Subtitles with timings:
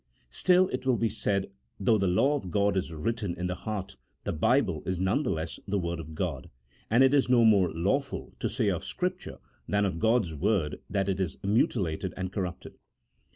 [0.31, 3.97] Still, it will be said, though the law of God is written in the heart,
[4.23, 6.49] the Bible is none the less the Word of God,
[6.89, 9.37] and it is no more lawful to say of Scripture
[9.67, 12.79] than of God's Word that it is mutilated and corrupted.